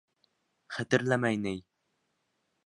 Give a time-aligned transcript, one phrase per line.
[0.77, 1.53] —Хәтерләмәй ни!